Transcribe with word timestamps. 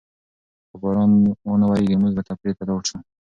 که 0.69 0.75
باران 0.81 1.11
ونه 1.49 1.65
وریږي، 1.67 1.95
موږ 2.01 2.11
به 2.17 2.23
تفریح 2.29 2.55
ته 2.57 2.63
لاړ 2.69 2.81
شو. 2.89 2.97